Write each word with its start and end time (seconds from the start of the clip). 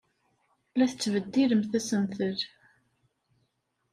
La 0.77 0.85
tettbeddilemt 0.91 1.73
asentel. 1.79 2.39